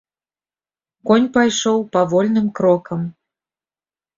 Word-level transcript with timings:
Конь 1.09 1.27
пайшоў 1.35 1.77
павольным 1.97 2.47
крокам. 2.61 3.01